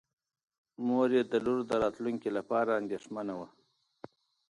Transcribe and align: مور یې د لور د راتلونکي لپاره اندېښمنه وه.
مور 0.85 1.09
یې 1.15 1.23
د 1.31 1.33
لور 1.45 1.59
د 1.69 1.71
راتلونکي 1.83 2.29
لپاره 2.37 2.71
اندېښمنه 2.81 3.33
وه. 3.39 3.47